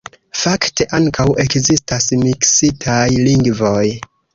Fakte 0.43 0.87
ankaŭ 0.99 1.27
ekzistas 1.45 2.11
miksitaj 2.25 3.07
lingvoj. 3.31 3.85